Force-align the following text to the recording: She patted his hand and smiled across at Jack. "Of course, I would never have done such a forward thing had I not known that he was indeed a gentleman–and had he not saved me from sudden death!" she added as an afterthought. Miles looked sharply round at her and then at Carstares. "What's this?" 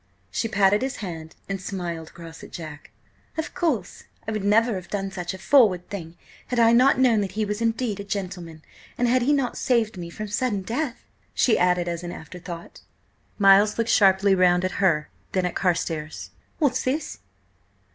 She 0.31 0.47
patted 0.47 0.81
his 0.81 0.95
hand 0.95 1.35
and 1.47 1.61
smiled 1.61 2.07
across 2.07 2.43
at 2.43 2.49
Jack. 2.51 2.89
"Of 3.37 3.53
course, 3.53 4.05
I 4.27 4.31
would 4.31 4.43
never 4.43 4.73
have 4.73 4.87
done 4.87 5.11
such 5.11 5.35
a 5.35 5.37
forward 5.37 5.87
thing 5.91 6.17
had 6.47 6.59
I 6.59 6.71
not 6.73 6.97
known 6.97 7.21
that 7.21 7.33
he 7.33 7.45
was 7.45 7.61
indeed 7.61 7.99
a 7.99 8.03
gentleman–and 8.03 9.07
had 9.07 9.21
he 9.21 9.31
not 9.31 9.59
saved 9.59 9.97
me 9.97 10.09
from 10.09 10.27
sudden 10.27 10.63
death!" 10.63 11.03
she 11.35 11.55
added 11.55 11.87
as 11.87 12.01
an 12.01 12.11
afterthought. 12.11 12.81
Miles 13.37 13.77
looked 13.77 13.91
sharply 13.91 14.33
round 14.33 14.65
at 14.65 14.71
her 14.81 14.97
and 14.97 15.33
then 15.33 15.45
at 15.45 15.53
Carstares. 15.53 16.31
"What's 16.57 16.81
this?" 16.81 17.19